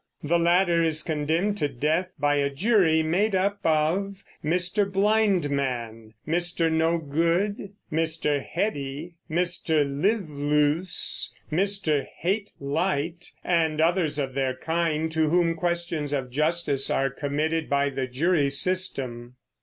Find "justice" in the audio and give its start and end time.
16.31-16.89